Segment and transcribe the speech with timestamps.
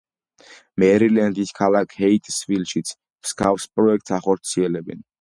[0.83, 5.09] მერილენდის ქალაქ ჰეიტსვილშიც მსგავს პროექტს ახორციელებენ.